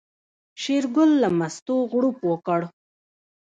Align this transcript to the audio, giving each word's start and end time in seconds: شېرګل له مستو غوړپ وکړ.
شېرګل 0.61 1.09
له 1.21 1.29
مستو 1.37 1.77
غوړپ 1.91 2.17
وکړ. 2.29 2.59